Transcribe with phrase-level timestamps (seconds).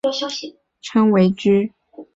[0.03, 1.73] 动差又被称为矩。